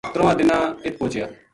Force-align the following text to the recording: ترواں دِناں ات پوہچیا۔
ترواں 0.13 0.35
دِناں 0.39 0.63
ات 0.85 0.93
پوہچیا۔ 0.99 1.25